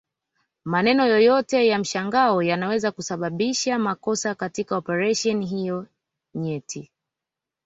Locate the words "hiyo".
5.45-5.87